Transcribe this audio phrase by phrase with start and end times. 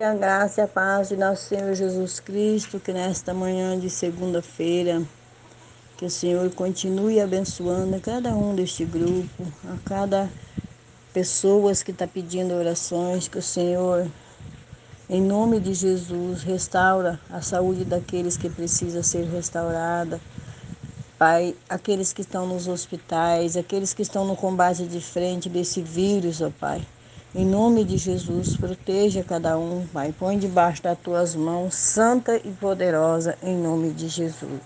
[0.00, 5.02] A graça e a paz de nosso Senhor Jesus Cristo, que nesta manhã de segunda-feira,
[5.96, 10.30] que o Senhor continue abençoando a cada um deste grupo, a cada
[11.12, 14.08] pessoas que está pedindo orações, que o Senhor,
[15.10, 20.20] em nome de Jesus, restaura a saúde daqueles que precisa ser restaurada.
[21.18, 26.40] Pai, aqueles que estão nos hospitais, aqueles que estão no combate de frente desse vírus,
[26.40, 26.86] ó Pai.
[27.34, 30.14] Em nome de Jesus, proteja cada um, Pai.
[30.18, 34.50] Põe debaixo das tuas mãos, santa e poderosa, em nome de Jesus.